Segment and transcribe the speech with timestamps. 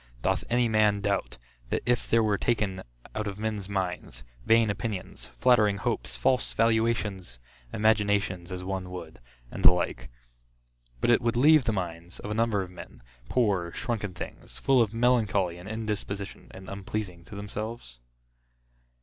[0.23, 1.37] Doth any man doubt,
[1.69, 2.81] that if there were taken
[3.13, 7.37] out of men's minds, vain opinions, flattering hopes, false valuations,
[7.71, 9.19] imaginations as one would,
[9.51, 10.09] and the like,
[11.01, 14.81] but it would leave the minds, of a number of men, poor shrunken things, full
[14.81, 17.99] of melancholy and indisposition, and unpleasing to themselves?